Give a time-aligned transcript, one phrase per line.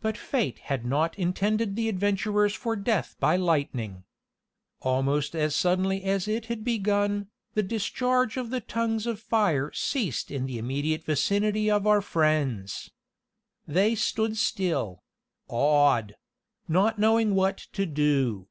[0.00, 4.02] But fate had not intended the adventurers for death by lightning.
[4.82, 10.32] Almost as suddenly as it had begun, the discharge of the tongues of fire ceased
[10.32, 12.90] in the immediate vicinity of our friends.
[13.68, 15.04] They stood still
[15.46, 16.16] awed
[16.66, 18.48] not knowing what to do.